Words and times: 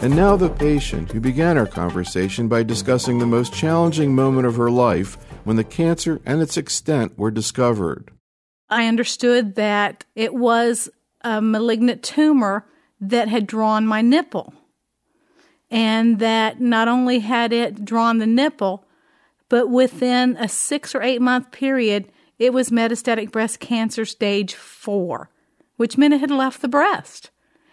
And 0.00 0.14
now 0.14 0.36
the 0.36 0.48
patient 0.48 1.10
who 1.10 1.18
began 1.18 1.58
our 1.58 1.66
conversation 1.66 2.46
by 2.46 2.62
discussing 2.62 3.18
the 3.18 3.26
most 3.26 3.52
challenging 3.52 4.14
moment 4.14 4.46
of 4.46 4.54
her 4.54 4.70
life 4.70 5.16
when 5.42 5.56
the 5.56 5.64
cancer 5.64 6.20
and 6.24 6.40
its 6.40 6.56
extent 6.56 7.18
were 7.18 7.32
discovered. 7.32 8.12
I 8.70 8.86
understood 8.86 9.56
that 9.56 10.04
it 10.14 10.34
was 10.34 10.88
a 11.22 11.42
malignant 11.42 12.04
tumor 12.04 12.64
that 13.00 13.26
had 13.26 13.48
drawn 13.48 13.88
my 13.88 14.00
nipple. 14.00 14.54
And 15.68 16.20
that 16.20 16.60
not 16.60 16.86
only 16.86 17.18
had 17.18 17.52
it 17.52 17.84
drawn 17.84 18.18
the 18.18 18.26
nipple, 18.26 18.86
but 19.48 19.68
within 19.68 20.36
a 20.36 20.48
six 20.48 20.94
or 20.94 21.02
eight 21.02 21.20
month 21.20 21.50
period, 21.50 22.10
it 22.38 22.52
was 22.52 22.70
metastatic 22.70 23.32
breast 23.32 23.58
cancer 23.58 24.04
stage 24.04 24.54
four, 24.54 25.28
which 25.76 25.98
meant 25.98 26.14
it 26.14 26.20
had 26.20 26.30
left 26.30 26.62
the 26.62 26.68
breast. 26.68 27.30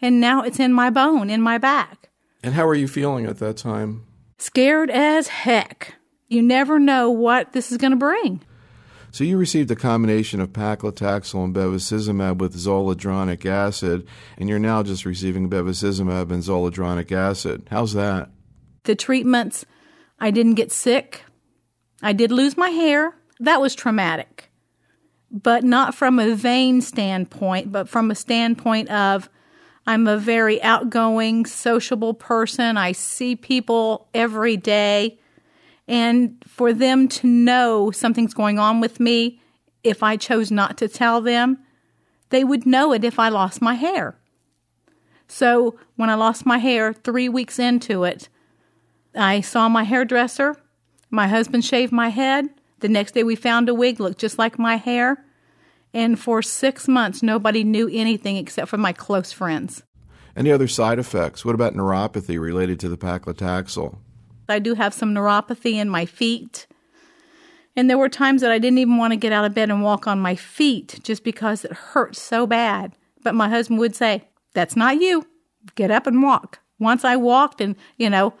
And 0.00 0.20
now 0.20 0.42
it's 0.42 0.58
in 0.58 0.72
my 0.72 0.90
bone, 0.90 1.30
in 1.30 1.40
my 1.40 1.58
back. 1.58 2.07
And 2.42 2.54
how 2.54 2.66
are 2.66 2.74
you 2.74 2.88
feeling 2.88 3.26
at 3.26 3.38
that 3.38 3.56
time? 3.56 4.04
Scared 4.38 4.90
as 4.90 5.28
heck. 5.28 5.94
You 6.28 6.42
never 6.42 6.78
know 6.78 7.10
what 7.10 7.52
this 7.52 7.72
is 7.72 7.78
going 7.78 7.92
to 7.92 7.96
bring. 7.96 8.42
So 9.10 9.24
you 9.24 9.38
received 9.38 9.70
a 9.70 9.76
combination 9.76 10.40
of 10.40 10.50
paclitaxel 10.50 11.42
and 11.42 11.54
bevacizumab 11.54 12.38
with 12.38 12.54
zoledronic 12.54 13.46
acid, 13.46 14.06
and 14.36 14.48
you're 14.48 14.58
now 14.58 14.82
just 14.82 15.06
receiving 15.06 15.48
bevacizumab 15.48 16.30
and 16.30 16.42
zoledronic 16.42 17.10
acid. 17.10 17.66
How's 17.70 17.94
that? 17.94 18.30
The 18.84 18.94
treatments, 18.94 19.64
I 20.20 20.30
didn't 20.30 20.54
get 20.54 20.70
sick. 20.70 21.22
I 22.02 22.12
did 22.12 22.30
lose 22.30 22.56
my 22.56 22.68
hair. 22.68 23.14
That 23.40 23.60
was 23.60 23.74
traumatic. 23.74 24.50
But 25.30 25.64
not 25.64 25.94
from 25.94 26.18
a 26.18 26.34
vain 26.34 26.80
standpoint, 26.80 27.72
but 27.72 27.88
from 27.88 28.10
a 28.10 28.14
standpoint 28.14 28.90
of 28.90 29.28
I'm 29.88 30.06
a 30.06 30.18
very 30.18 30.62
outgoing, 30.62 31.46
sociable 31.46 32.12
person. 32.12 32.76
I 32.76 32.92
see 32.92 33.34
people 33.34 34.06
every 34.12 34.54
day. 34.54 35.18
And 35.88 36.36
for 36.46 36.74
them 36.74 37.08
to 37.08 37.26
know 37.26 37.90
something's 37.90 38.34
going 38.34 38.58
on 38.58 38.82
with 38.82 39.00
me, 39.00 39.40
if 39.82 40.02
I 40.02 40.18
chose 40.18 40.50
not 40.50 40.76
to 40.76 40.88
tell 40.88 41.22
them, 41.22 41.60
they 42.28 42.44
would 42.44 42.66
know 42.66 42.92
it 42.92 43.02
if 43.02 43.18
I 43.18 43.30
lost 43.30 43.62
my 43.62 43.72
hair. 43.72 44.18
So 45.26 45.78
when 45.96 46.10
I 46.10 46.16
lost 46.16 46.44
my 46.44 46.58
hair, 46.58 46.92
three 46.92 47.30
weeks 47.30 47.58
into 47.58 48.04
it, 48.04 48.28
I 49.14 49.40
saw 49.40 49.70
my 49.70 49.84
hairdresser. 49.84 50.56
My 51.08 51.28
husband 51.28 51.64
shaved 51.64 51.92
my 51.92 52.10
head. 52.10 52.50
The 52.80 52.90
next 52.90 53.12
day, 53.12 53.22
we 53.22 53.36
found 53.36 53.70
a 53.70 53.74
wig 53.74 54.00
looked 54.00 54.20
just 54.20 54.38
like 54.38 54.58
my 54.58 54.76
hair. 54.76 55.24
And 55.94 56.18
for 56.18 56.42
six 56.42 56.86
months, 56.86 57.22
nobody 57.22 57.64
knew 57.64 57.88
anything 57.92 58.36
except 58.36 58.68
for 58.68 58.76
my 58.76 58.92
close 58.92 59.32
friends. 59.32 59.82
Any 60.36 60.52
other 60.52 60.68
side 60.68 60.98
effects? 60.98 61.44
What 61.44 61.54
about 61.54 61.74
neuropathy 61.74 62.38
related 62.38 62.78
to 62.80 62.88
the 62.88 62.98
paclitaxel? 62.98 63.98
I 64.48 64.58
do 64.58 64.74
have 64.74 64.94
some 64.94 65.14
neuropathy 65.14 65.74
in 65.74 65.88
my 65.88 66.06
feet. 66.06 66.66
And 67.76 67.88
there 67.88 67.98
were 67.98 68.08
times 68.08 68.42
that 68.42 68.50
I 68.50 68.58
didn't 68.58 68.78
even 68.78 68.96
want 68.96 69.12
to 69.12 69.16
get 69.16 69.32
out 69.32 69.44
of 69.44 69.54
bed 69.54 69.70
and 69.70 69.82
walk 69.82 70.06
on 70.06 70.20
my 70.20 70.34
feet 70.34 71.00
just 71.02 71.24
because 71.24 71.64
it 71.64 71.72
hurt 71.72 72.16
so 72.16 72.46
bad. 72.46 72.94
But 73.22 73.34
my 73.34 73.48
husband 73.48 73.78
would 73.80 73.94
say, 73.94 74.28
That's 74.54 74.76
not 74.76 75.00
you. 75.00 75.26
Get 75.74 75.90
up 75.90 76.06
and 76.06 76.22
walk. 76.22 76.60
Once 76.78 77.04
I 77.04 77.16
walked, 77.16 77.60
and 77.60 77.76
you 77.96 78.08
know, 78.08 78.34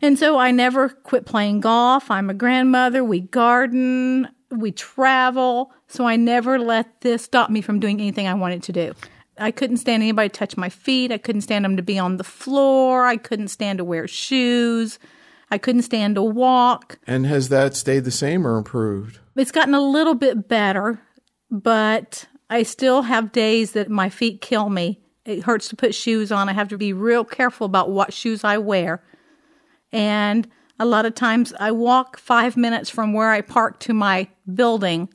and 0.00 0.18
so 0.18 0.36
I 0.36 0.50
never 0.50 0.88
quit 0.88 1.26
playing 1.26 1.60
golf. 1.60 2.10
I'm 2.10 2.28
a 2.28 2.34
grandmother. 2.34 3.04
We 3.04 3.20
garden, 3.20 4.28
we 4.52 4.72
travel. 4.72 5.72
So 5.88 6.06
I 6.06 6.16
never 6.16 6.58
let 6.58 7.00
this 7.00 7.24
stop 7.24 7.50
me 7.50 7.60
from 7.60 7.80
doing 7.80 8.00
anything 8.00 8.26
I 8.26 8.34
wanted 8.34 8.62
to 8.64 8.72
do. 8.72 8.94
I 9.38 9.50
couldn't 9.50 9.78
stand 9.78 10.02
anybody 10.02 10.28
to 10.28 10.34
touch 10.34 10.56
my 10.56 10.68
feet. 10.68 11.10
I 11.10 11.18
couldn't 11.18 11.40
stand 11.40 11.64
them 11.64 11.76
to 11.76 11.82
be 11.82 11.98
on 11.98 12.18
the 12.18 12.24
floor. 12.24 13.06
I 13.06 13.16
couldn't 13.16 13.48
stand 13.48 13.78
to 13.78 13.84
wear 13.84 14.06
shoes. 14.06 14.98
I 15.50 15.58
couldn't 15.58 15.82
stand 15.82 16.14
to 16.16 16.22
walk. 16.22 16.98
And 17.06 17.26
has 17.26 17.48
that 17.48 17.74
stayed 17.74 18.04
the 18.04 18.10
same 18.10 18.46
or 18.46 18.56
improved? 18.56 19.18
It's 19.36 19.52
gotten 19.52 19.74
a 19.74 19.80
little 19.80 20.14
bit 20.14 20.48
better, 20.48 21.00
but 21.50 22.26
I 22.50 22.62
still 22.62 23.02
have 23.02 23.32
days 23.32 23.72
that 23.72 23.90
my 23.90 24.10
feet 24.10 24.40
kill 24.40 24.68
me. 24.68 25.00
It 25.24 25.44
hurts 25.44 25.68
to 25.68 25.76
put 25.76 25.94
shoes 25.94 26.32
on. 26.32 26.48
I 26.48 26.52
have 26.52 26.68
to 26.68 26.78
be 26.78 26.92
real 26.92 27.24
careful 27.24 27.64
about 27.64 27.90
what 27.90 28.12
shoes 28.12 28.44
I 28.44 28.58
wear. 28.58 29.02
And 29.92 30.48
a 30.82 30.84
lot 30.84 31.06
of 31.06 31.14
times 31.14 31.52
I 31.58 31.70
walk 31.70 32.18
five 32.18 32.56
minutes 32.56 32.90
from 32.90 33.12
where 33.12 33.30
I 33.30 33.40
park 33.40 33.78
to 33.80 33.94
my 33.94 34.28
building. 34.52 35.08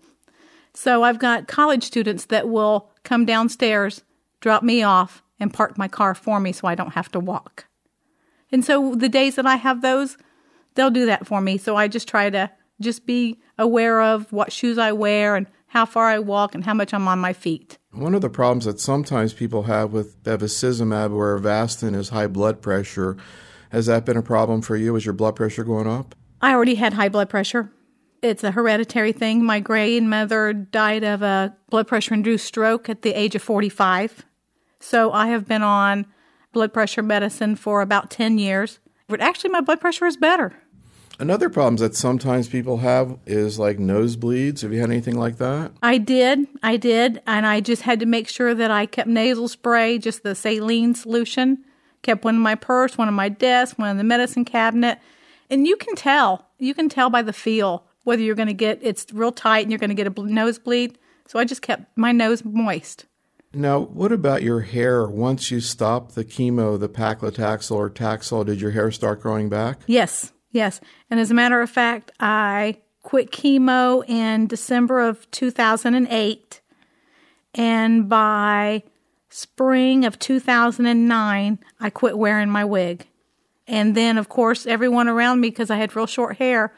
So 0.74 1.04
I've 1.04 1.20
got 1.20 1.48
college 1.48 1.84
students 1.84 2.26
that 2.26 2.48
will 2.50 2.90
come 3.04 3.26
downstairs 3.26 4.04
drop 4.40 4.64
me 4.64 4.84
off, 4.84 5.24
and 5.40 5.54
park 5.54 5.78
my 5.78 5.88
car 5.88 6.16
for 6.16 6.40
me 6.40 6.52
so 6.52 6.68
I 6.68 6.76
don't 6.76 6.94
have 6.94 7.12
to 7.12 7.20
walk. 7.20 7.66
And 8.52 8.64
so 8.64 8.96
the 8.96 9.10
days 9.10 9.36
that 9.36 9.46
I 9.46 9.56
have 9.56 9.82
those, 9.82 10.18
they'll 10.76 10.90
do 10.90 11.06
that 11.06 11.28
for 11.28 11.42
me. 11.42 11.58
So 11.58 11.76
I 11.76 11.88
just 11.88 12.08
try 12.08 12.30
to 12.30 12.50
just 12.80 13.06
be 13.06 13.40
aware 13.58 14.02
of 14.02 14.32
what 14.32 14.52
shoes 14.52 14.78
I 14.78 14.92
wear 14.94 15.36
and 15.36 15.48
how 15.68 15.86
far 15.86 16.08
I 16.08 16.20
walk 16.20 16.56
and 16.56 16.64
how 16.64 16.74
much 16.74 16.94
I'm 16.94 17.08
on 17.08 17.20
my 17.20 17.34
feet. 17.34 17.78
One 17.92 18.16
of 18.16 18.22
the 18.22 18.30
problems 18.30 18.66
that 18.66 18.80
sometimes 18.80 19.34
people 19.34 19.64
have 19.64 19.92
with 19.92 20.24
bevacizumab 20.24 21.12
or 21.12 21.40
Avastin 21.40 21.96
is 21.96 22.10
high 22.10 22.28
blood 22.28 22.62
pressure. 22.62 23.18
Has 23.72 23.86
that 23.88 24.06
been 24.06 24.18
a 24.18 24.22
problem 24.22 24.62
for 24.62 24.76
you? 24.76 24.96
Is 24.96 25.06
your 25.06 25.14
blood 25.14 25.36
pressure 25.36 25.64
going 25.64 25.88
up? 25.88 26.16
I 26.42 26.54
already 26.54 26.76
had 26.76 26.94
high 26.94 27.10
blood 27.10 27.30
pressure. 27.30 27.72
It's 28.22 28.44
a 28.44 28.52
hereditary 28.52 29.12
thing. 29.12 29.44
My 29.44 29.60
grandmother 29.60 30.54
died 30.54 31.04
of 31.04 31.22
a 31.22 31.56
blood 31.70 31.88
pressure 31.88 32.14
induced 32.14 32.46
stroke 32.46 32.90
at 32.90 33.02
the 33.02 33.14
age 33.14 33.36
of 33.36 33.42
45. 33.42 34.26
So 34.80 35.12
I 35.12 35.28
have 35.28 35.48
been 35.48 35.64
on 35.64 36.06
blood 36.52 36.74
pressure 36.74 37.04
medicine 37.04 37.56
for 37.56 37.82
about 37.82 38.10
10 38.10 38.38
years. 38.38 38.80
But 39.08 39.22
actually, 39.22 39.52
my 39.52 39.62
blood 39.62 39.80
pressure 39.80 40.06
is 40.06 40.18
better. 40.18 40.54
Another 41.20 41.50
problem 41.50 41.78
that 41.78 41.96
sometimes 41.96 42.48
people 42.48 42.78
have 42.78 43.18
is 43.26 43.58
like 43.58 43.78
nosebleeds. 43.80 44.62
Have 44.62 44.72
you 44.72 44.80
had 44.80 44.92
anything 44.92 45.18
like 45.18 45.38
that? 45.38 45.72
I 45.82 45.98
did. 45.98 46.48
I 46.62 46.78
did. 46.78 47.22
And 47.26 47.48
I 47.48 47.60
just 47.60 47.82
had 47.82 48.00
to 48.02 48.06
make 48.06 48.28
sure 48.28 48.54
that 48.54 48.70
I 48.70 48.86
kept 48.86 49.10
nasal 49.10 49.48
spray, 49.48 49.98
just 49.98 50.22
the 50.22 50.36
saline 50.36 50.94
solution, 50.94 51.64
kept 52.02 52.24
one 52.24 52.36
in 52.36 52.42
my 52.42 52.56
purse, 52.56 52.98
one 52.98 53.08
on 53.08 53.14
my 53.14 53.30
desk, 53.30 53.78
one 53.78 53.90
in 53.90 53.98
the 53.98 54.04
medicine 54.04 54.46
cabinet. 54.46 55.00
And 55.50 55.68
you 55.68 55.78
can 55.78 55.96
tell. 55.96 56.48
You 56.60 56.74
can 56.74 56.90
tell 56.90 57.10
by 57.10 57.22
the 57.22 57.34
feel 57.34 57.86
whether 58.04 58.22
you're 58.22 58.36
going 58.36 58.48
to 58.48 58.54
get 58.54 58.80
it's 58.82 59.06
real 59.14 59.32
tight 59.32 59.62
and 59.62 59.72
you're 59.72 59.80
going 59.80 59.90
to 59.90 59.96
get 59.96 60.08
a 60.08 60.22
nosebleed. 60.22 60.98
So 61.28 61.40
I 61.40 61.46
just 61.46 61.62
kept 61.62 61.98
my 61.98 62.12
nose 62.12 62.44
moist. 62.46 63.06
Now, 63.54 63.80
what 63.80 64.12
about 64.12 64.44
your 64.44 64.62
hair? 64.62 65.08
Once 65.08 65.52
you 65.52 65.60
stopped 65.62 66.16
the 66.16 66.26
chemo, 66.26 66.80
the 66.80 66.90
paclitaxel 66.90 67.76
or 67.76 67.90
Taxol, 67.90 68.46
did 68.46 68.62
your 68.62 68.72
hair 68.72 68.92
start 68.92 69.22
growing 69.22 69.50
back? 69.50 69.80
Yes, 69.88 70.32
yes. 70.52 70.80
And 71.10 71.20
as 71.20 71.32
a 71.32 71.34
matter 71.34 71.62
of 71.62 71.70
fact, 71.70 72.12
I 72.20 72.78
quit 73.04 73.32
chemo 73.32 74.08
in 74.08 74.48
December 74.48 75.00
of 75.00 75.30
2008. 75.32 76.62
And 77.56 78.10
by 78.10 78.84
spring 79.30 80.06
of 80.06 80.20
2009, 80.20 81.60
I 81.80 81.90
quit 81.90 82.18
wearing 82.18 82.50
my 82.50 82.66
wig. 82.66 83.08
And 83.68 83.96
then, 83.96 84.18
of 84.18 84.30
course, 84.30 84.66
everyone 84.66 85.08
around 85.08 85.42
me, 85.42 85.50
because 85.50 85.70
I 85.70 85.78
had 85.78 85.96
real 85.96 86.06
short 86.06 86.38
hair, 86.38 86.74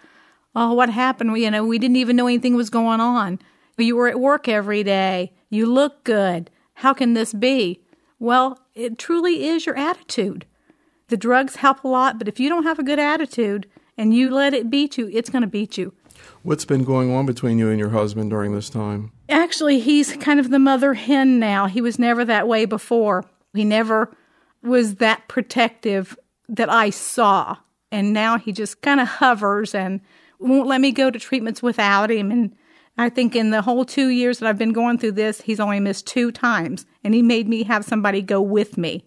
oh, 0.55 0.73
what 0.73 0.89
happened? 0.89 1.37
You 1.37 1.51
know, 1.51 1.65
we 1.65 1.77
didn't 1.77 1.97
even 1.97 2.15
know 2.15 2.27
anything 2.27 2.55
was 2.55 2.69
going 2.69 2.99
on. 2.99 3.39
You 3.77 3.95
were 3.95 4.09
at 4.09 4.19
work 4.19 4.47
every 4.47 4.83
day. 4.83 5.31
You 5.49 5.65
look 5.65 6.03
good. 6.03 6.49
How 6.75 6.93
can 6.93 7.13
this 7.13 7.33
be? 7.33 7.81
Well, 8.19 8.59
it 8.73 8.97
truly 8.97 9.45
is 9.47 9.65
your 9.65 9.77
attitude. 9.77 10.45
The 11.07 11.17
drugs 11.17 11.57
help 11.57 11.83
a 11.83 11.87
lot, 11.87 12.17
but 12.17 12.27
if 12.27 12.39
you 12.39 12.49
don't 12.49 12.63
have 12.63 12.79
a 12.79 12.83
good 12.83 12.99
attitude 12.99 13.67
and 13.97 14.13
you 14.13 14.29
let 14.29 14.53
it 14.53 14.69
beat 14.69 14.97
you, 14.97 15.09
it's 15.13 15.29
going 15.29 15.41
to 15.43 15.47
beat 15.47 15.77
you. 15.77 15.93
What's 16.43 16.65
been 16.65 16.83
going 16.83 17.13
on 17.13 17.25
between 17.25 17.57
you 17.57 17.69
and 17.69 17.79
your 17.79 17.89
husband 17.89 18.29
during 18.29 18.53
this 18.53 18.69
time? 18.69 19.11
Actually, 19.49 19.79
he's 19.79 20.15
kind 20.17 20.39
of 20.39 20.51
the 20.51 20.59
mother 20.59 20.93
hen 20.93 21.39
now. 21.39 21.65
He 21.65 21.81
was 21.81 21.97
never 21.97 22.23
that 22.23 22.47
way 22.47 22.65
before. 22.65 23.25
He 23.55 23.65
never 23.65 24.15
was 24.61 24.97
that 24.97 25.27
protective 25.27 26.15
that 26.47 26.69
I 26.69 26.91
saw. 26.91 27.57
And 27.91 28.13
now 28.13 28.37
he 28.37 28.51
just 28.51 28.83
kind 28.83 28.99
of 28.99 29.07
hovers 29.07 29.73
and 29.73 30.01
won't 30.37 30.67
let 30.67 30.79
me 30.79 30.91
go 30.91 31.09
to 31.09 31.17
treatments 31.17 31.63
without 31.63 32.11
him. 32.11 32.29
And 32.29 32.55
I 32.95 33.09
think 33.09 33.35
in 33.35 33.49
the 33.49 33.63
whole 33.63 33.85
two 33.85 34.09
years 34.09 34.37
that 34.37 34.47
I've 34.47 34.59
been 34.59 34.71
going 34.71 34.99
through 34.99 35.13
this, 35.13 35.41
he's 35.41 35.59
only 35.59 35.79
missed 35.79 36.05
two 36.05 36.31
times, 36.31 36.85
and 37.03 37.15
he 37.15 37.23
made 37.23 37.49
me 37.49 37.63
have 37.63 37.83
somebody 37.83 38.21
go 38.21 38.39
with 38.39 38.77
me. 38.77 39.03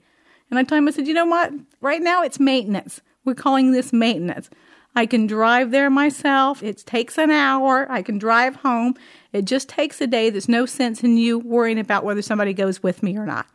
And 0.50 0.58
I 0.58 0.64
told 0.64 0.80
him, 0.80 0.88
I 0.88 0.90
said, 0.90 1.06
you 1.06 1.14
know 1.14 1.24
what? 1.24 1.52
Right 1.80 2.02
now 2.02 2.24
it's 2.24 2.40
maintenance. 2.40 3.00
We're 3.24 3.34
calling 3.34 3.70
this 3.70 3.92
maintenance. 3.92 4.50
I 4.94 5.06
can 5.06 5.26
drive 5.26 5.70
there 5.70 5.88
myself. 5.88 6.62
It 6.62 6.84
takes 6.84 7.16
an 7.16 7.30
hour. 7.30 7.86
I 7.90 8.02
can 8.02 8.18
drive 8.18 8.56
home. 8.56 8.94
It 9.32 9.46
just 9.46 9.68
takes 9.68 10.00
a 10.00 10.06
day. 10.06 10.28
There's 10.28 10.48
no 10.48 10.66
sense 10.66 11.02
in 11.02 11.16
you 11.16 11.38
worrying 11.38 11.78
about 11.78 12.04
whether 12.04 12.22
somebody 12.22 12.52
goes 12.52 12.82
with 12.82 13.02
me 13.02 13.16
or 13.16 13.24
not. 13.24 13.46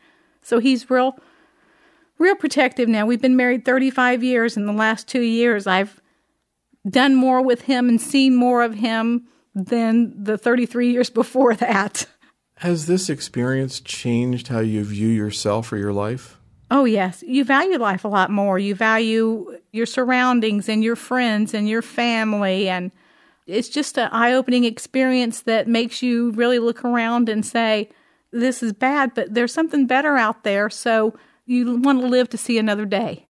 So 0.41 0.59
he's 0.59 0.89
real, 0.89 1.19
real 2.17 2.35
protective 2.35 2.89
now. 2.89 3.05
We've 3.05 3.21
been 3.21 3.35
married 3.35 3.65
35 3.65 4.23
years. 4.23 4.57
In 4.57 4.65
the 4.65 4.73
last 4.73 5.07
two 5.07 5.21
years, 5.21 5.67
I've 5.67 6.01
done 6.89 7.15
more 7.15 7.41
with 7.41 7.61
him 7.63 7.87
and 7.89 8.01
seen 8.01 8.35
more 8.35 8.63
of 8.63 8.73
him 8.73 9.27
than 9.53 10.23
the 10.23 10.37
33 10.37 10.91
years 10.91 11.09
before 11.11 11.55
that. 11.55 12.07
Has 12.57 12.87
this 12.87 13.09
experience 13.09 13.79
changed 13.79 14.47
how 14.47 14.59
you 14.59 14.83
view 14.83 15.09
yourself 15.09 15.71
or 15.71 15.77
your 15.77 15.93
life? 15.93 16.39
Oh, 16.71 16.85
yes. 16.85 17.23
You 17.25 17.45
value 17.45 17.77
life 17.77 18.03
a 18.03 18.07
lot 18.07 18.31
more. 18.31 18.57
You 18.57 18.73
value 18.73 19.56
your 19.71 19.85
surroundings 19.85 20.69
and 20.69 20.83
your 20.83 20.95
friends 20.95 21.53
and 21.53 21.67
your 21.67 21.81
family. 21.81 22.69
And 22.69 22.91
it's 23.45 23.69
just 23.69 23.97
an 23.97 24.09
eye 24.11 24.33
opening 24.33 24.63
experience 24.63 25.41
that 25.43 25.67
makes 25.67 26.01
you 26.01 26.31
really 26.31 26.59
look 26.59 26.83
around 26.83 27.29
and 27.29 27.45
say, 27.45 27.89
this 28.31 28.61
is 28.61 28.73
bad, 28.73 29.13
but 29.13 29.33
there's 29.33 29.53
something 29.53 29.87
better 29.87 30.17
out 30.17 30.43
there. 30.43 30.69
So 30.69 31.17
you 31.45 31.77
want 31.77 32.01
to 32.01 32.07
live 32.07 32.29
to 32.29 32.37
see 32.37 32.57
another 32.57 32.85
day. 32.85 33.26